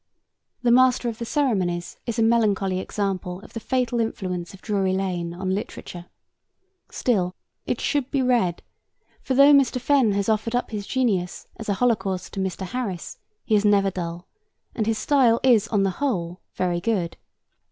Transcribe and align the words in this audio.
The 0.63 0.71
Master 0.71 1.09
of 1.09 1.19
the 1.19 1.25
Ceremonies 1.25 1.97
is 2.07 2.17
a 2.17 2.23
melancholy 2.23 2.79
example 2.79 3.39
of 3.41 3.53
the 3.53 3.59
fatal 3.59 3.99
influence 3.99 4.51
of 4.51 4.59
Drury 4.63 4.93
Lane 4.93 5.31
on 5.31 5.53
literature. 5.53 6.07
Still, 6.89 7.35
it 7.67 7.79
should 7.79 8.09
be 8.09 8.23
read, 8.23 8.63
for 9.21 9.35
though 9.35 9.53
Mr. 9.53 9.79
Fenn 9.79 10.13
has 10.13 10.27
offered 10.27 10.55
up 10.55 10.71
his 10.71 10.87
genius 10.87 11.45
as 11.57 11.69
a 11.69 11.75
holocaust 11.75 12.33
to 12.33 12.39
Mr. 12.39 12.65
Harris, 12.65 13.19
he 13.45 13.53
is 13.53 13.63
never 13.63 13.91
dull, 13.91 14.27
and 14.73 14.87
his 14.87 14.97
style 14.97 15.39
is 15.43 15.67
on 15.67 15.83
the 15.83 15.91
whole 15.91 16.41
very 16.55 16.79
good. 16.81 17.15